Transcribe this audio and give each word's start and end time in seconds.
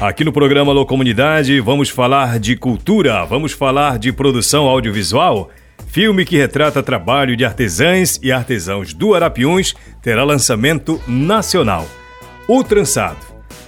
Aqui 0.00 0.24
no 0.24 0.32
programa 0.32 0.72
Alô 0.72 0.84
Comunidade 0.84 1.58
vamos 1.58 1.88
falar 1.88 2.38
de 2.38 2.54
cultura, 2.54 3.24
vamos 3.24 3.52
falar 3.52 3.98
de 3.98 4.12
produção 4.12 4.66
audiovisual. 4.66 5.48
Filme 5.86 6.26
que 6.26 6.36
retrata 6.36 6.82
trabalho 6.82 7.34
de 7.34 7.46
artesãs 7.46 8.20
e 8.22 8.30
artesãos 8.30 8.92
do 8.92 9.14
Arapiuns 9.14 9.74
terá 10.02 10.22
lançamento 10.22 11.00
nacional. 11.08 11.86
O 12.46 12.62
Trançado 12.62 13.16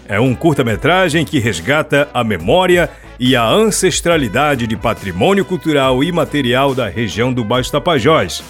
é 0.06 0.20
um 0.20 0.34
curta-metragem 0.34 1.24
que 1.24 1.38
resgata 1.38 2.10
a 2.12 2.22
memória 2.22 2.90
e 3.18 3.34
a 3.34 3.48
ancestralidade 3.48 4.66
de 4.66 4.76
patrimônio 4.76 5.46
cultural 5.46 6.04
e 6.04 6.12
material 6.12 6.74
da 6.74 6.90
região 6.90 7.32
do 7.32 7.42
Baixo 7.42 7.72
Tapajós. 7.72 8.44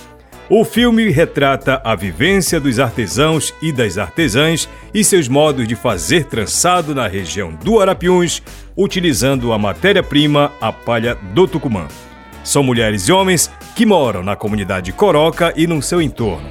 O 0.51 0.65
filme 0.65 1.11
retrata 1.11 1.79
a 1.85 1.95
vivência 1.95 2.59
dos 2.59 2.80
artesãos 2.80 3.53
e 3.61 3.71
das 3.71 3.98
artesãs 3.98 4.67
e 4.95 5.05
seus 5.05 5.29
modos 5.29 5.69
de 5.69 5.77
fazer 5.77 6.25
trançado 6.25 6.95
na 6.95 7.06
região 7.06 7.52
do 7.52 7.79
Arapiuns, 7.79 8.43
utilizando 8.75 9.53
a 9.53 9.59
matéria-prima, 9.59 10.51
a 10.59 10.73
palha 10.73 11.16
do 11.34 11.47
Tucumã. 11.47 11.87
São 12.42 12.62
mulheres 12.62 13.03
e 13.09 13.12
homens 13.12 13.51
que 13.77 13.84
moram 13.84 14.23
na 14.23 14.34
comunidade 14.34 14.91
Coroca 14.91 15.53
e 15.55 15.66
no 15.66 15.83
seu 15.83 16.01
entorno. 16.01 16.48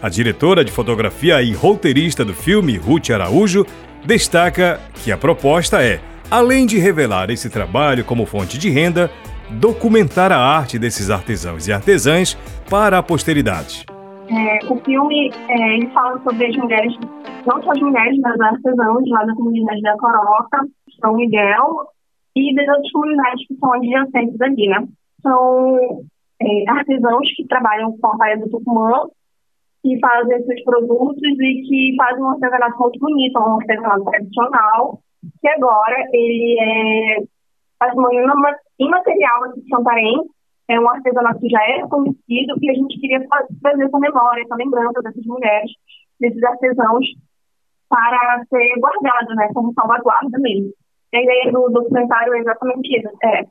A 0.00 0.08
diretora 0.08 0.64
de 0.64 0.70
fotografia 0.70 1.42
e 1.42 1.52
roteirista 1.52 2.24
do 2.24 2.32
filme, 2.32 2.76
Ruth 2.76 3.10
Araújo, 3.10 3.66
destaca 4.04 4.80
que 5.02 5.10
a 5.10 5.16
proposta 5.16 5.82
é, 5.82 5.98
além 6.30 6.64
de 6.64 6.78
revelar 6.78 7.28
esse 7.30 7.50
trabalho 7.50 8.04
como 8.04 8.24
fonte 8.24 8.56
de 8.56 8.70
renda, 8.70 9.10
documentar 9.50 10.30
a 10.30 10.38
arte 10.38 10.78
desses 10.78 11.10
artesãos 11.10 11.66
e 11.66 11.72
artesãs 11.72 12.36
para 12.68 12.98
a 12.98 13.02
posteridade. 13.02 13.86
É, 14.28 14.72
o 14.72 14.76
filme 14.80 15.30
é, 15.48 15.74
ele 15.74 15.88
fala 15.90 16.20
sobre 16.22 16.46
as 16.46 16.56
mulheres, 16.56 16.94
não 17.46 17.62
só 17.62 17.70
as 17.70 17.80
mulheres, 17.80 18.18
mas 18.20 18.40
artesãos 18.40 19.08
lá 19.08 19.24
da 19.24 19.34
comunidade 19.34 19.82
da 19.82 19.96
Coroca, 19.96 20.66
São 21.00 21.14
Miguel 21.14 21.88
e 22.34 22.54
das 22.54 22.68
outras 22.68 22.92
comunidades 22.92 23.46
que 23.46 23.54
são 23.56 23.72
adjacentes 23.72 24.40
ali, 24.40 24.68
né? 24.68 24.88
São 25.22 26.04
é, 26.42 26.70
artesãos 26.70 27.28
que 27.36 27.46
trabalham 27.46 27.96
com 27.98 28.06
a 28.08 28.16
palha 28.18 28.38
do 28.38 28.50
Tucumã, 28.50 29.06
que 29.82 29.98
fazem 30.00 30.44
seus 30.44 30.62
produtos 30.64 31.22
e 31.22 31.62
que 31.62 31.94
fazem 31.96 32.22
um 32.22 32.30
artesanato 32.30 32.78
muito 32.78 32.98
bonito, 32.98 33.38
um 33.38 33.60
artesanato 33.60 34.04
tradicional, 34.04 35.00
que 35.40 35.48
agora 35.48 35.96
ele 36.12 36.56
é 36.60 37.22
patrimônio 37.78 38.26
imaterial 38.80 39.44
aqui 39.44 39.60
de 39.60 39.68
Santarém, 39.68 40.16
é 40.68 40.80
um 40.80 40.88
artesanato 40.88 41.40
que 41.40 41.48
já 41.48 41.62
era 41.62 41.86
conhecido 41.88 42.54
e 42.60 42.70
a 42.70 42.74
gente 42.74 43.00
queria 43.00 43.26
trazer 43.62 43.84
essa 43.84 43.98
memória, 43.98 44.42
essa 44.42 44.56
lembrança 44.56 45.00
dessas 45.02 45.24
mulheres, 45.24 45.70
desses 46.20 46.42
artesãos, 46.42 47.06
para 47.88 48.44
ser 48.48 48.74
guardado, 48.80 49.34
né, 49.36 49.48
como 49.54 49.72
salvaguarda 49.74 50.38
mesmo. 50.38 50.72
E 51.12 51.16
a 51.16 51.22
ideia 51.22 51.52
do 51.52 51.68
documentário 51.70 52.34
é 52.34 52.38
exatamente 52.38 52.98
isso, 52.98 53.08
é 53.22 53.44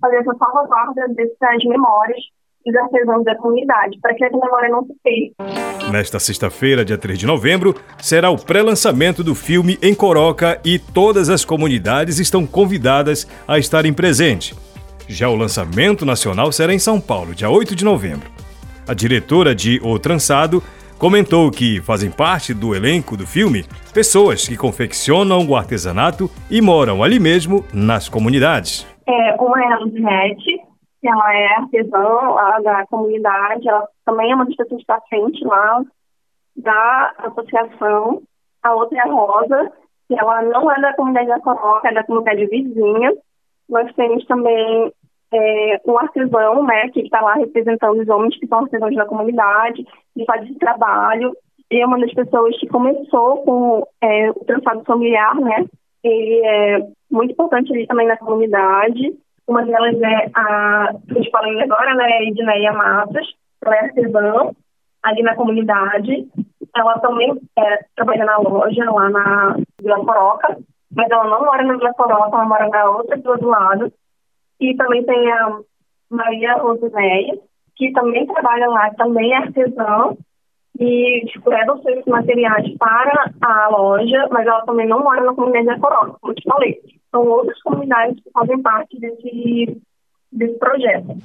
fazer 0.00 0.16
essa 0.16 0.34
salvaguarda 0.34 1.08
dessas 1.08 1.64
memórias 1.64 2.20
dos 2.66 2.76
artesãos 2.76 3.24
da 3.24 3.34
comunidade, 3.36 3.98
para 4.00 4.14
que 4.14 4.24
essa 4.24 4.36
memória 4.36 4.68
não 4.68 4.84
se 4.84 4.94
perca. 5.02 5.90
Nesta 5.90 6.18
sexta-feira, 6.18 6.84
dia 6.84 6.98
3 6.98 7.18
de 7.18 7.26
novembro, 7.26 7.74
será 7.98 8.28
o 8.28 8.36
pré-lançamento 8.36 9.24
do 9.24 9.34
filme 9.34 9.78
em 9.80 9.94
Coroca 9.94 10.60
e 10.62 10.78
todas 10.78 11.30
as 11.30 11.46
comunidades 11.46 12.18
estão 12.18 12.46
convidadas 12.46 13.26
a 13.46 13.58
estarem 13.58 13.92
presentes. 13.94 14.67
Já 15.08 15.30
o 15.30 15.34
lançamento 15.34 16.04
nacional 16.04 16.52
será 16.52 16.74
em 16.74 16.78
São 16.78 17.00
Paulo, 17.00 17.34
dia 17.34 17.48
8 17.48 17.74
de 17.74 17.82
novembro. 17.82 18.30
A 18.86 18.92
diretora 18.92 19.54
de 19.54 19.80
O 19.82 19.98
Trançado 19.98 20.62
comentou 20.98 21.50
que 21.50 21.80
fazem 21.80 22.10
parte 22.10 22.52
do 22.52 22.74
elenco 22.74 23.16
do 23.16 23.26
filme 23.26 23.64
pessoas 23.94 24.46
que 24.46 24.54
confeccionam 24.56 25.48
o 25.48 25.56
artesanato 25.56 26.30
e 26.50 26.60
moram 26.60 27.02
ali 27.02 27.18
mesmo 27.18 27.64
nas 27.72 28.06
comunidades. 28.06 28.86
É, 29.06 29.34
uma 29.40 29.62
é 29.62 29.72
a 29.72 29.78
Luzinete, 29.78 30.60
que 31.00 31.08
ela 31.08 31.34
é 31.34 31.46
artesã 31.56 31.98
lá 31.98 32.60
da 32.60 32.86
comunidade, 32.86 33.66
ela 33.66 33.88
também 34.04 34.30
é 34.30 34.34
uma 34.34 34.44
das 34.44 34.56
pessoas 34.56 34.82
à 34.88 35.00
frente 35.08 35.42
lá 35.42 35.82
da 36.54 37.14
associação. 37.18 38.20
A 38.62 38.74
outra 38.74 38.98
é 38.98 39.00
a 39.00 39.10
Rosa, 39.10 39.72
que 40.06 40.18
ela 40.18 40.42
não 40.42 40.70
é 40.70 40.78
da 40.82 40.92
comunidade 40.92 41.28
da 41.28 41.40
Coroca, 41.40 41.88
é 41.88 41.94
da 41.94 42.04
comunidade 42.04 42.44
vizinha. 42.46 43.14
Nós 43.68 43.90
temos 43.94 44.24
também 44.26 44.92
é, 45.32 45.80
artesão, 45.98 46.64
né, 46.64 46.88
que 46.88 47.00
está 47.00 47.20
lá 47.20 47.34
representando 47.34 48.00
os 48.00 48.08
homens 48.08 48.38
que 48.38 48.46
são 48.46 48.60
artesãos 48.60 48.94
da 48.94 49.06
comunidade, 49.06 49.84
que 50.14 50.24
faz 50.24 50.42
esse 50.44 50.58
trabalho. 50.58 51.36
Ele 51.70 51.82
é 51.82 51.86
uma 51.86 51.98
das 51.98 52.12
pessoas 52.14 52.58
que 52.58 52.66
começou 52.66 53.42
com 53.42 53.86
é, 54.02 54.30
o 54.30 54.44
trançado 54.44 54.82
familiar, 54.84 55.34
né? 55.36 55.66
Ele 56.02 56.46
é 56.46 56.78
muito 57.10 57.32
importante 57.32 57.72
ali 57.72 57.86
também 57.86 58.06
na 58.06 58.16
comunidade. 58.16 59.14
Uma 59.46 59.64
delas 59.64 60.00
é 60.00 60.30
a 60.34 60.94
que 61.06 61.18
eu 61.18 61.30
falei 61.30 61.60
agora, 61.60 61.94
né, 61.94 62.24
Edneia 62.24 62.72
Matos, 62.72 63.34
ela 63.64 63.76
é 63.76 63.84
artesã 63.84 64.50
ali 65.02 65.22
na 65.22 65.34
comunidade. 65.34 66.28
Ela 66.74 66.98
também 67.00 67.38
é, 67.58 67.78
trabalha 67.96 68.24
na 68.24 68.38
loja 68.38 68.90
lá 68.90 69.10
na 69.10 69.56
Vila 69.80 70.04
Coroca, 70.04 70.58
mas 70.94 71.10
ela 71.10 71.24
não 71.24 71.44
mora 71.44 71.64
na 71.64 71.76
Vila 71.76 71.92
Coroca, 71.94 72.36
ela 72.36 72.44
mora 72.44 72.68
na 72.68 72.90
outra 72.90 73.16
do 73.16 73.48
lado. 73.48 73.92
E 74.60 74.74
também 74.76 75.04
tem 75.04 75.32
a 75.32 75.58
Maria 76.10 76.54
Rosinéia, 76.54 77.38
que 77.76 77.92
também 77.92 78.26
trabalha 78.26 78.68
lá, 78.68 78.90
também 78.94 79.32
é 79.32 79.36
artesã 79.36 80.16
e 80.78 81.24
tipo, 81.26 81.50
leva 81.50 81.74
os 81.74 81.82
seus 81.82 82.04
materiais 82.06 82.76
para 82.78 83.30
a 83.40 83.68
loja, 83.68 84.28
mas 84.30 84.46
ela 84.46 84.62
também 84.62 84.86
não 84.86 85.00
mora 85.00 85.24
na 85.24 85.34
comunidade 85.34 85.66
da 85.66 85.78
Corona, 85.78 86.14
como 86.20 86.34
te 86.34 86.48
falei. 86.48 86.80
São 87.10 87.26
outras 87.26 87.60
comunidades 87.62 88.22
que 88.22 88.30
fazem 88.30 88.60
parte 88.62 88.98
desse, 89.00 89.80
desse 90.32 90.58
projeto. 90.58 91.16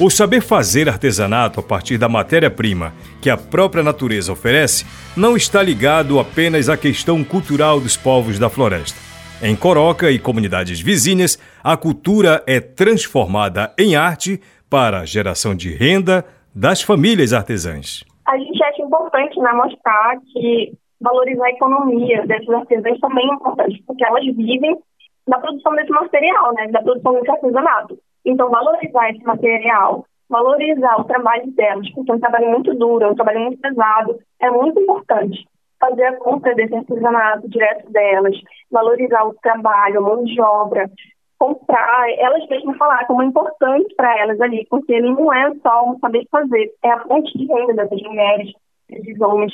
O 0.00 0.10
saber 0.10 0.40
fazer 0.40 0.88
artesanato 0.88 1.60
a 1.60 1.62
partir 1.62 1.98
da 1.98 2.08
matéria-prima 2.08 2.92
que 3.20 3.30
a 3.30 3.36
própria 3.36 3.82
natureza 3.82 4.32
oferece 4.32 4.84
não 5.16 5.36
está 5.36 5.62
ligado 5.62 6.18
apenas 6.18 6.68
à 6.68 6.76
questão 6.76 7.22
cultural 7.22 7.78
dos 7.78 7.96
povos 7.96 8.38
da 8.38 8.48
floresta. 8.48 9.11
Em 9.44 9.56
Coroca 9.56 10.08
e 10.08 10.20
comunidades 10.20 10.80
vizinhas, 10.80 11.36
a 11.64 11.76
cultura 11.76 12.44
é 12.46 12.60
transformada 12.60 13.74
em 13.76 13.96
arte 13.96 14.40
para 14.70 15.00
a 15.00 15.04
geração 15.04 15.52
de 15.52 15.74
renda 15.74 16.24
das 16.54 16.80
famílias 16.80 17.32
artesãs. 17.32 18.04
A 18.24 18.38
gente 18.38 18.62
acha 18.62 18.80
importante 18.82 19.36
né, 19.40 19.50
mostrar 19.50 20.16
que 20.32 20.74
valorizar 21.00 21.46
a 21.46 21.50
economia 21.50 22.24
desses 22.24 22.48
artesãos 22.50 23.00
também 23.00 23.28
é 23.28 23.34
importante, 23.34 23.82
porque 23.84 24.04
elas 24.04 24.24
vivem 24.26 24.78
da 25.26 25.40
produção 25.40 25.74
desse 25.74 25.90
material, 25.90 26.54
né, 26.54 26.68
da 26.68 26.80
produção 26.80 27.14
desse 27.14 27.30
artesanato. 27.32 27.98
Então, 28.24 28.48
valorizar 28.48 29.10
esse 29.10 29.24
material, 29.24 30.06
valorizar 30.28 31.00
o 31.00 31.04
trabalho 31.04 31.50
delas, 31.50 31.90
porque 31.90 32.12
é 32.12 32.14
um 32.14 32.20
trabalho 32.20 32.48
muito 32.48 32.72
duro, 32.74 33.06
é 33.06 33.08
um 33.08 33.16
trabalho 33.16 33.40
muito 33.40 33.58
pesado, 33.58 34.20
é 34.40 34.48
muito 34.48 34.78
importante 34.78 35.44
fazer 35.82 36.04
a 36.04 36.16
compra 36.16 36.54
desse 36.54 36.76
artesanato 36.76 37.48
direto 37.48 37.90
delas, 37.90 38.36
valorizar 38.70 39.24
o 39.24 39.34
trabalho, 39.34 39.98
a 39.98 40.00
mão 40.00 40.22
de 40.22 40.40
obra, 40.40 40.88
comprar, 41.36 42.08
elas 42.18 42.48
mesmas 42.48 42.76
falar 42.76 43.04
como 43.06 43.20
é 43.20 43.26
importante 43.26 43.92
para 43.96 44.16
elas 44.20 44.40
ali, 44.40 44.64
porque 44.70 44.92
ele 44.92 45.10
não 45.10 45.34
é 45.34 45.52
só 45.56 45.90
um 45.90 45.98
saber 45.98 46.24
fazer, 46.30 46.72
é 46.84 46.92
a 46.92 47.00
fonte 47.00 47.36
de 47.36 47.46
renda 47.46 47.74
dessas 47.74 48.00
mulheres, 48.00 48.52
desses 48.88 49.20
homens, 49.20 49.52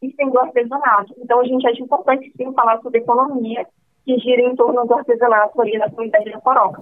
que 0.00 0.10
tem 0.14 0.30
do 0.30 0.38
artesanato. 0.38 1.14
Então 1.18 1.40
a 1.40 1.44
gente 1.44 1.68
acha 1.68 1.82
importante 1.82 2.32
sim 2.34 2.50
falar 2.54 2.80
sobre 2.80 3.00
economia 3.00 3.66
que 4.06 4.18
gira 4.20 4.40
em 4.40 4.56
torno 4.56 4.86
do 4.86 4.94
artesanato 4.94 5.60
ali 5.60 5.76
na 5.76 5.90
comunidade 5.90 6.30
da 6.30 6.40
Coroca. 6.40 6.80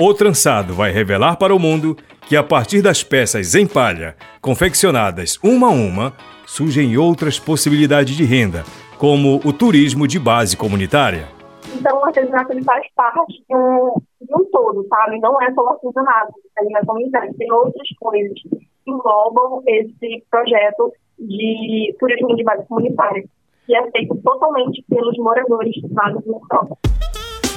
O 0.00 0.14
trançado 0.14 0.74
vai 0.74 0.92
revelar 0.92 1.34
para 1.34 1.52
o 1.52 1.58
mundo 1.58 1.96
que 2.28 2.36
a 2.36 2.42
partir 2.44 2.80
das 2.80 3.02
peças 3.02 3.56
em 3.56 3.66
palha, 3.66 4.14
confeccionadas 4.40 5.36
uma 5.42 5.66
a 5.66 5.70
uma, 5.70 6.12
surgem 6.46 6.96
outras 6.96 7.40
possibilidades 7.40 8.16
de 8.16 8.22
renda, 8.22 8.62
como 8.96 9.40
o 9.44 9.52
turismo 9.52 10.06
de 10.06 10.16
base 10.20 10.56
comunitária. 10.56 11.26
Então, 11.74 11.98
o 11.98 12.04
artesanato 12.04 12.52
ele 12.52 12.62
faz 12.62 12.86
parte 12.94 13.42
de 13.48 13.56
um, 13.56 13.94
de 14.20 14.34
um 14.36 14.44
todo, 14.52 14.86
sabe? 14.86 15.18
Não 15.18 15.42
é 15.42 15.52
só 15.52 15.62
o 15.64 15.70
artesanato 15.70 16.34
ali 16.56 16.68
na 16.70 16.86
comunidade, 16.86 17.34
tem 17.36 17.50
outras 17.50 17.88
coisas 17.98 18.34
que 18.40 18.60
englobam 18.86 19.64
esse 19.66 20.24
projeto 20.30 20.92
de 21.18 21.92
turismo 21.98 22.36
de 22.36 22.44
base 22.44 22.64
comunitária, 22.68 23.24
que 23.66 23.74
é 23.74 23.90
feito 23.90 24.14
totalmente 24.18 24.80
pelos 24.88 25.18
moradores 25.18 25.74
lá 25.90 26.08
do 26.10 26.22
Mocó. 26.24 26.68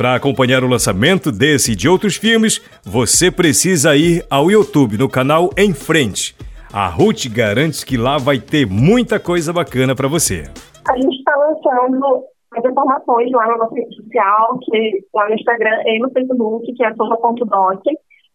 Para 0.01 0.15
acompanhar 0.15 0.63
o 0.63 0.67
lançamento 0.67 1.31
desse 1.31 1.73
e 1.73 1.75
de 1.75 1.87
outros 1.87 2.15
filmes, 2.15 2.57
você 2.83 3.29
precisa 3.29 3.95
ir 3.95 4.25
ao 4.31 4.49
YouTube 4.49 4.97
no 4.97 5.07
canal 5.07 5.51
Em 5.55 5.75
Frente. 5.75 6.35
A 6.73 6.87
Ruth 6.87 7.27
garante 7.29 7.85
que 7.85 7.97
lá 7.97 8.17
vai 8.17 8.39
ter 8.39 8.65
muita 8.65 9.19
coisa 9.19 9.53
bacana 9.53 9.95
para 9.95 10.07
você. 10.07 10.49
A 10.89 10.97
gente 10.97 11.17
está 11.17 11.35
lançando 11.35 12.25
as 12.57 12.65
informações 12.65 13.29
lá 13.29 13.45
na 13.45 13.57
nossa 13.57 13.75
rede 13.75 13.95
social, 13.95 14.57
que 14.63 15.05
lá 15.13 15.29
no 15.29 15.35
Instagram 15.35 15.83
e 15.85 15.99
no 15.99 16.09
Facebook, 16.09 16.73
que 16.73 16.83
é 16.83 16.95
soja.doc. 16.95 17.83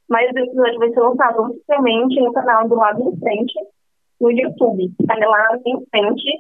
Mas 0.08 0.30
o 0.30 0.38
episódio 0.38 0.78
vai 0.78 0.90
ser 0.90 1.00
lançado 1.00 1.42
oficialmente 1.50 2.20
no 2.20 2.32
canal 2.32 2.68
do 2.68 2.76
Lado 2.76 3.02
em 3.02 3.18
Frente, 3.18 3.54
no 4.20 4.30
YouTube. 4.30 4.92
Tá 5.04 5.16
lá 5.18 5.58
em 5.66 5.84
frente, 5.90 6.30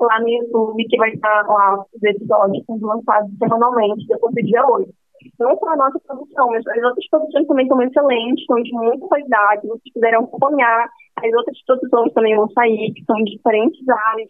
lá 0.00 0.20
no 0.20 0.28
YouTube, 0.28 0.84
que 0.88 0.96
vai 0.96 1.10
estar 1.10 1.46
lá 1.46 1.78
os 1.80 2.02
episódios 2.02 2.64
sendo 2.66 2.86
lançados 2.86 3.30
semanalmente, 3.38 4.06
depois 4.06 4.34
do 4.34 4.42
dia 4.42 4.66
8. 4.66 4.92
Não 5.40 5.56
só 5.58 5.68
a 5.70 5.76
nossa 5.76 5.98
produção, 6.00 6.50
mas 6.50 6.66
as 6.66 6.82
outras 6.82 7.08
produções 7.08 7.46
também 7.46 7.66
são 7.66 7.82
excelentes, 7.82 8.46
são 8.46 8.62
de 8.62 8.72
muita 8.72 9.06
qualidade, 9.06 9.66
vocês 9.66 9.92
puderam 9.92 10.24
acompanhar. 10.24 10.88
As 11.16 11.32
outras 11.32 11.64
produções 11.64 12.12
também 12.12 12.36
vão 12.36 12.48
sair, 12.50 12.92
que 12.92 13.04
são 13.04 13.16
de 13.16 13.36
diferentes 13.36 13.88
áreas, 13.88 14.28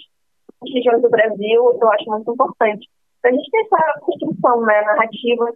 regiões 0.72 1.02
do 1.02 1.10
Brasil, 1.10 1.78
eu 1.80 1.88
acho 1.90 2.10
muito 2.10 2.32
importante. 2.32 2.88
Para 3.20 3.30
a 3.30 3.34
gente 3.34 3.50
ter 3.50 3.60
essa 3.60 4.00
construção 4.00 4.60
né, 4.62 4.80
narrativa 4.82 5.52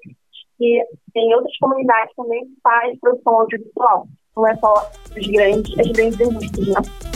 que 0.58 0.84
em 1.16 1.34
outras 1.34 1.56
comunidades 1.58 2.14
também 2.14 2.46
faz 2.62 2.98
produção 3.00 3.40
audiovisual. 3.40 4.06
Não 4.36 4.46
é 4.46 4.54
só 4.56 4.74
os 5.16 5.26
grandes, 5.26 5.78
as 5.78 5.88
grandes 5.88 6.20
indústrias, 6.20 6.68
né? 6.68 7.09